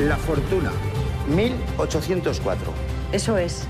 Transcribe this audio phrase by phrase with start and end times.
[0.00, 0.70] La Fortuna,
[1.34, 2.72] 1804.
[3.10, 3.66] Eso es,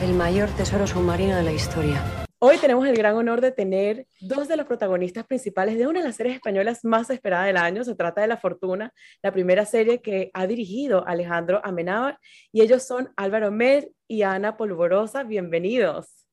[0.00, 2.02] el mayor tesoro submarino de la historia.
[2.38, 6.06] Hoy tenemos el gran honor de tener dos de los protagonistas principales de una de
[6.06, 7.84] las series españolas más esperadas del año.
[7.84, 8.90] Se trata de La Fortuna,
[9.22, 12.18] la primera serie que ha dirigido Alejandro Amenábar,
[12.52, 15.24] y ellos son Álvaro Mer y Ana Polvorosa.
[15.24, 16.26] Bienvenidos.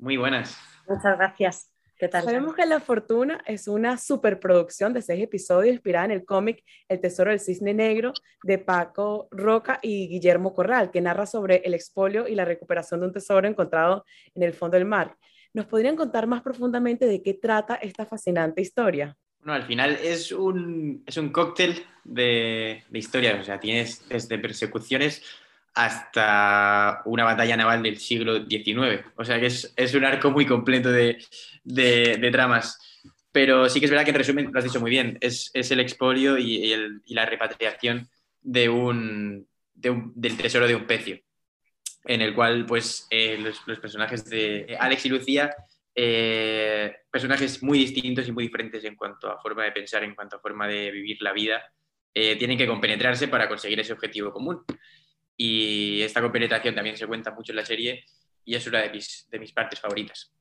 [0.00, 0.58] Muy buenas.
[0.88, 1.69] Muchas gracias.
[2.00, 2.24] ¿Qué tal?
[2.24, 6.98] Sabemos que La Fortuna es una superproducción de seis episodios inspirada en el cómic El
[6.98, 12.26] Tesoro del Cisne Negro de Paco Roca y Guillermo Corral, que narra sobre el expolio
[12.26, 15.14] y la recuperación de un tesoro encontrado en el fondo del mar.
[15.52, 19.14] ¿Nos podrían contar más profundamente de qué trata esta fascinante historia?
[19.40, 24.38] Bueno, al final es un, es un cóctel de, de historias, o sea, tienes desde
[24.38, 25.22] persecuciones
[25.74, 29.04] hasta una batalla naval del siglo XIX.
[29.16, 31.18] O sea que es, es un arco muy completo de,
[31.64, 32.78] de, tramas.
[33.32, 35.70] Pero sí que es verdad que en resumen lo has dicho muy bien, es, es
[35.70, 38.08] el expolio y, y, el, y, la repatriación
[38.42, 41.20] de un, de un, del tesoro de un pecio,
[42.04, 45.54] en el cual pues eh, los, los, personajes de Alex y Lucía,
[45.94, 50.36] eh, personajes muy distintos y muy diferentes en cuanto a forma de pensar, en cuanto
[50.36, 51.62] a forma de vivir la vida,
[52.12, 54.64] eh, tienen que compenetrarse para conseguir ese objetivo común
[55.42, 58.04] y esta compenetración también se cuenta mucho en la serie
[58.44, 60.34] y es una de mis, de mis partes favoritas.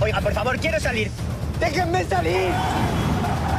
[0.00, 1.08] Oiga, por favor, quiero salir.
[1.58, 2.50] ¡Déjenme salir!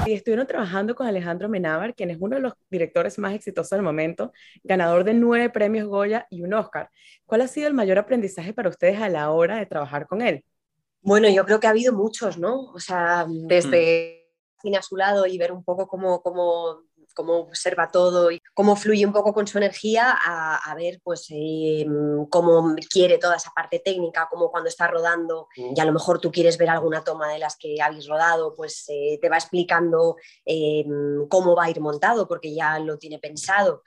[0.06, 3.82] Y estuvieron trabajando con Alejandro Menábar, quien es uno de los directores más exitosos del
[3.82, 4.32] momento,
[4.64, 6.90] ganador de nueve premios Goya y un Oscar.
[7.26, 10.46] ¿Cuál ha sido el mayor aprendizaje para ustedes a la hora de trabajar con él?
[11.02, 12.72] Bueno, yo creo que ha habido muchos, ¿no?
[12.74, 14.30] O sea, desde
[14.64, 14.76] mm.
[14.76, 19.06] a su lado y ver un poco cómo, cómo cómo observa todo y cómo fluye
[19.06, 21.86] un poco con su energía a, ver pues eh,
[22.30, 26.31] cómo quiere toda esa parte técnica, como cuando está rodando y a lo mejor tú
[26.31, 30.16] quieres ver alguna toma de las que habéis rodado, pues eh, te va explicando
[30.46, 30.86] eh,
[31.30, 33.84] cómo va a ir montado porque ya lo tiene pensado.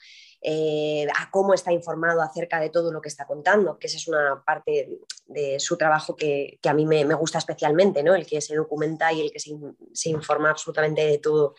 [1.19, 4.44] A cómo está informado acerca de todo lo que está contando, que esa es una
[4.47, 8.15] parte de su trabajo que, a mí me, gusta especialmente, ¿no?
[8.15, 11.54] el que se documenta y el que se informa absolutamente de todo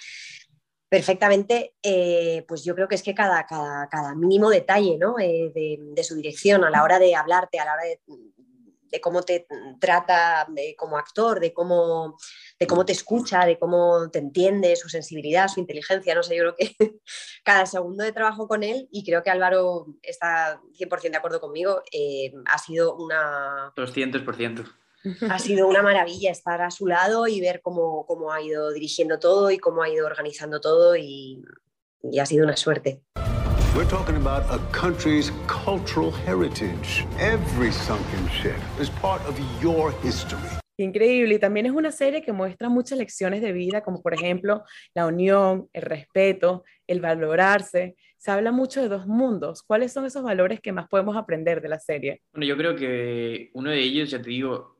[0.90, 5.20] perfectamente, eh, pues yo creo que es que cada, cada, cada mínimo detalle ¿no?
[5.20, 8.00] eh, de, de, su dirección a la hora de hablarte, a la hora de,
[8.90, 9.48] de cómo te
[9.80, 12.18] trata de, como actor, de cómo,
[12.59, 16.44] de cómo te escucha, de cómo te entiende, su sensibilidad, su inteligencia, no sé, yo
[16.44, 16.75] creo que
[17.44, 21.81] cada segundo de trabajo con él, y creo que Álvaro está 100% de acuerdo conmigo,
[21.92, 23.74] eh, ha sido una...
[23.75, 24.66] 200%
[25.29, 29.19] ha sido una maravilla estar a su lado y ver cómo, cómo ha ido dirigiendo
[29.19, 31.44] todo y cómo ha ido organizando todo y,
[32.03, 33.01] y ha sido una suerte.
[33.75, 37.06] We're talking about a country's cultural heritage.
[37.19, 40.41] Every sunken ship is part of your history.
[40.79, 44.63] Increíble, y también es una serie que muestra muchas lecciones de vida, como por ejemplo
[44.94, 47.95] la unión, el respeto, el valorarse.
[48.18, 49.63] Se habla mucho de dos mundos.
[49.63, 52.22] ¿Cuáles son esos valores que más podemos aprender de la serie?
[52.31, 54.76] Bueno, yo creo que uno de ellos, ya te digo,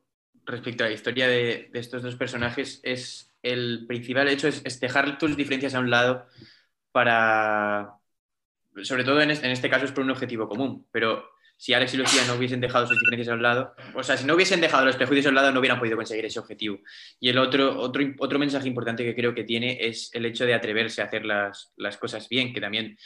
[0.48, 4.28] respecto a la historia de, estos dos personajes es el principal.
[4.28, 6.26] Hecho es, es, dejar tus diferencias a un lado
[6.92, 7.98] para
[8.82, 10.86] sobre todo en este, en este, caso es por un objetivo común.
[10.90, 14.16] Pero si Alex y Lucía no hubiesen dejado sus diferencias a un lado o sea
[14.16, 16.80] si no hubiesen dejado los prejuicios a un lado no hubieran podido conseguir ese objetivo.
[17.20, 20.54] Y el otro otro, otro mensaje importante que creo que tiene es el hecho de
[20.54, 22.96] atreverse a hacer las, las cosas bien que también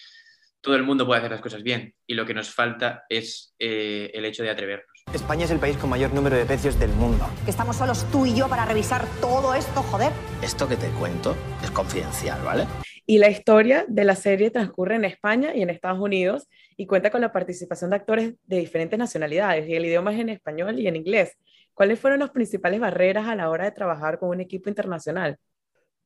[0.60, 1.94] todo el mundo puede hacer las cosas bien.
[2.06, 4.91] Y lo que nos falta es eh, el hecho de atrevernos.
[5.14, 7.26] España es el país con mayor número de pecios del mundo.
[7.44, 10.10] Que estamos solos tú y yo para revisar todo esto, joder.
[10.42, 12.66] Esto que te cuento es confidencial, ¿vale?
[13.04, 17.10] Y la historia de la serie transcurre en España y en Estados Unidos y cuenta
[17.10, 20.86] con la participación de actores de diferentes nacionalidades y el idioma es en español y
[20.86, 21.36] en inglés.
[21.74, 25.36] ¿Cuáles fueron las principales barreras a la hora de trabajar con un equipo internacional?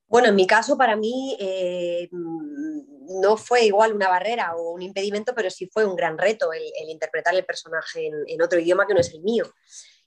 [0.08, 5.34] Bueno, en mi caso, para mí eh, no fue igual una barrera o un impedimento,
[5.34, 9.00] pero sí fue un gran reto el, interpretar el personaje en, otro idioma que no
[9.00, 9.44] es el mío.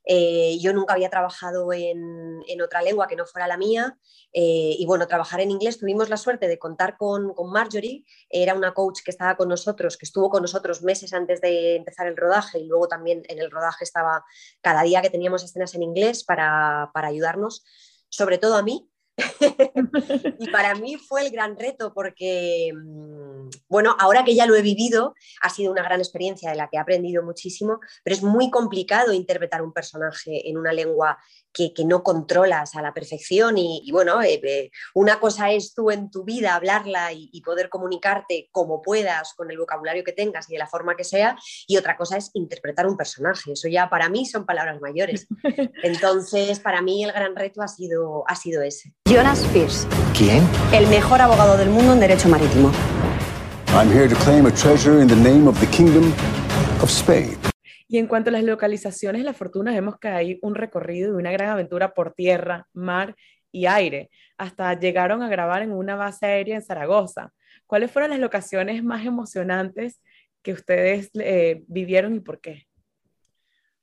[0.05, 3.99] Eh, yo nunca había trabajado en, en, otra lengua que no fuera la mía
[4.31, 8.55] eh, y bueno, trabajar en inglés, tuvimos la suerte de contar con, con, Marjorie, era
[8.55, 12.15] una coach que estaba con nosotros, que estuvo con nosotros meses antes de empezar el
[12.15, 14.23] rodaje y luego también en el rodaje estaba
[14.61, 17.63] cada día que teníamos escenas en inglés para, para ayudarnos,
[18.07, 18.89] sobre todo a mí,
[20.39, 23.28] y para mí fue el gran reto porque, mm,
[23.67, 26.77] bueno, ahora que ya lo he vivido, ha sido una gran experiencia de la que
[26.77, 31.17] he aprendido muchísimo, pero es muy complicado interpretar un personaje en una lengua
[31.53, 36.11] que, no controlas a la perfección y, bueno, eh, eh, una cosa es tú en
[36.11, 40.59] tu vida hablarla y, poder comunicarte como puedas con el vocabulario que tengas y de
[40.59, 41.35] la forma que sea
[41.67, 43.53] y otra cosa es interpretar un personaje.
[43.53, 45.25] Eso ya para mí son palabras mayores.
[45.83, 48.93] Entonces, para mí el gran reto ha sido, ha sido ese.
[49.05, 49.87] Jonas Pierce.
[50.15, 50.47] ¿Quién?
[50.73, 52.71] El mejor abogado del mundo en derecho marítimo.
[53.71, 56.11] I'm here to claim a treasure in the name of the Kingdom
[56.81, 57.37] of Spain.
[57.87, 61.31] Y en cuanto a las localizaciones la fortuna, vemos que hay un recorrido de una
[61.31, 63.15] gran aventura por tierra, mar
[63.51, 64.09] y aire.
[64.39, 67.31] Hasta llegaron a grabar en una base aérea en Zaragoza.
[67.67, 70.01] ¿Cuáles fueron las locaciones más emocionantes
[70.41, 72.65] que ustedes eh, vivieron y por qué?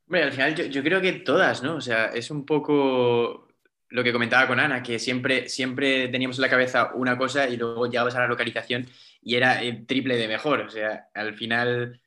[0.06, 1.76] Bueno, al final yo, creo que todas, ¿no?
[1.76, 3.45] O sea, es un poco
[3.88, 7.56] lo que comentaba con Ana, que siempre, siempre teníamos en la cabeza una cosa y
[7.56, 8.86] luego llegabas a la localización
[9.22, 10.60] y era el triple de mejor.
[10.60, 12.00] O sea, al final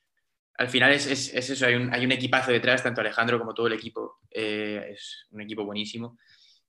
[0.59, 3.73] al final es, eso, hay un, hay un, equipazo detrás, tanto Alejandro como todo el
[3.73, 6.17] equipo, eh, es un equipo buenísimo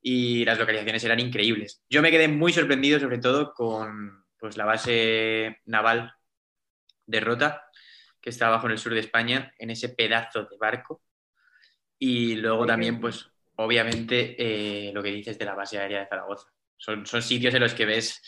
[0.00, 1.82] y las localizaciones eran increíbles.
[1.90, 6.14] Yo me quedé muy sorprendido sobre todo con pues, la base naval
[7.06, 7.64] de Rota,
[8.20, 11.02] que está abajo en el sur de España, en ese pedazo de barco.
[11.98, 13.28] Y luego también, pues,
[13.64, 16.46] obviamente, eh, lo que dices de la base aérea de Zaragoza.
[16.76, 18.22] Son, son sitios en los que ves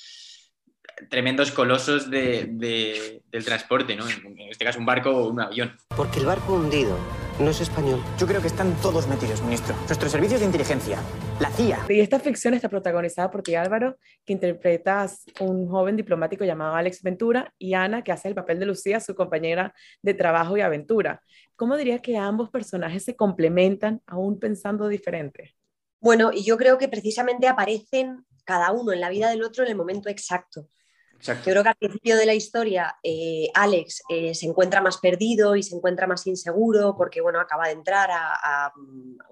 [1.09, 4.09] tremendos colosos de, del transporte, ¿no?
[4.09, 5.77] En, este caso un barco o un avión.
[5.97, 6.97] Porque el barco hundido
[7.41, 8.03] no es español.
[8.19, 9.75] Yo creo que están todos metidos, ministro.
[9.87, 10.99] Nuestros servicios de inteligencia,
[11.41, 11.87] la CIA.
[11.89, 17.03] Y esta ficción está protagonizada por ti, Álvaro, que interpretas un joven diplomático llamado Alex
[17.03, 21.23] Ventura, y Ana, que hace el papel de Lucía, su compañera de trabajo y aventura.
[21.63, 25.55] ¿Cómo dirías que ambos personajes se complementan aún pensando diferente?
[26.01, 29.71] Bueno, y yo creo que precisamente aparecen cada uno en la vida del otro en
[29.71, 30.69] el momento exacto.
[31.21, 35.55] Yo creo que al principio de la historia eh, Alex eh, se encuentra más perdido
[35.55, 38.73] y se encuentra más inseguro porque bueno, acaba de entrar, a,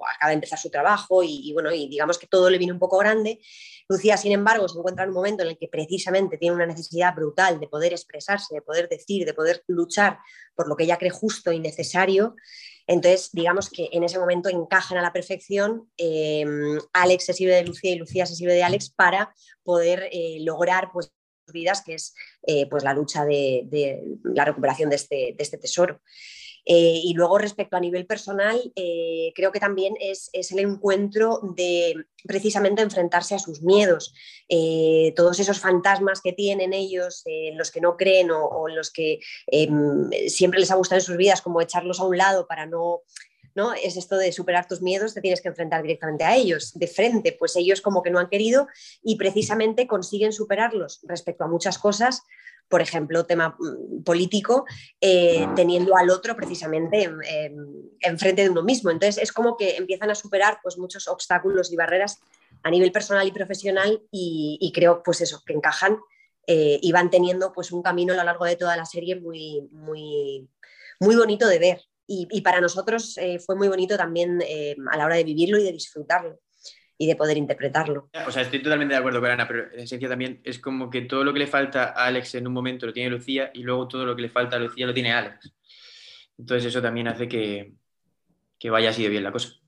[0.07, 2.99] acaba de empezar su trabajo y, bueno, y digamos que todo le viene un poco
[2.99, 3.41] grande.
[3.89, 7.15] Lucía, sin embargo, se encuentra en un momento en el que precisamente tiene una necesidad
[7.15, 10.19] brutal de poder expresarse, de poder decir, de poder luchar
[10.55, 12.37] por lo que ella cree justo y necesario.
[12.87, 15.91] Entonces, digamos que en ese momento encajan a la perfección.
[15.97, 16.45] Eh,
[16.93, 20.11] Alex se sirve de Lucía y Lucía se sirve de Alex para poder
[20.41, 21.13] lograr pues,
[21.53, 22.15] vidas, que es
[22.47, 26.01] eh, pues la lucha de, la recuperación de este, este tesoro.
[26.65, 31.95] Eh, y luego respecto a nivel personal, eh, creo que también es, el encuentro de
[32.25, 34.13] precisamente enfrentarse a sus miedos,
[35.17, 37.25] todos esos fantasmas que tienen ellos,
[37.55, 41.17] los que no creen o, o los que em, siempre les ha gustado en sus
[41.17, 43.03] vidas, como echarlos a un lado para no
[43.55, 43.73] ¿no?
[43.75, 47.33] Es esto de superar tus miedos, te tienes que enfrentar directamente a ellos, de frente,
[47.33, 48.69] pues ellos como que no han querido
[49.03, 52.23] y precisamente consiguen superarlos respecto a muchas cosas,
[52.71, 54.65] por ejemplo, tema mm, político,
[55.01, 57.11] eh, teniendo al otro precisamente
[58.01, 58.91] enfrente de uno mismo.
[58.91, 62.21] Entonces es como que empiezan a superar pues, muchos obstáculos y barreras
[62.63, 65.99] a nivel personal y profesional y, creo pues eso, que encajan
[66.47, 69.69] eh, y van teniendo pues un camino a lo largo de toda la serie muy,
[69.73, 70.49] muy,
[71.01, 71.83] muy bonito de ver.
[72.07, 74.43] Y, para nosotros eh, fue muy bonito también
[74.91, 76.41] a la hora de vivirlo y de disfrutarlo
[77.01, 78.11] y de poder interpretarlo.
[78.27, 81.01] O sea, estoy totalmente de acuerdo con Ana, pero en esencia también es como que
[81.01, 83.89] todo lo que le falta a Alex en un momento lo tiene Lucía y luego
[83.89, 85.51] todo lo que le falta a Lucía lo tiene Alex.
[86.37, 87.73] Entonces eso también hace que,
[88.59, 89.61] que vaya así de bien la cosa.